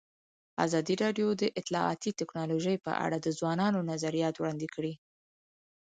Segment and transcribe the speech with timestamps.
[0.65, 4.93] ازادي راډیو د اطلاعاتی تکنالوژي په اړه د ځوانانو نظریات وړاندې کړي.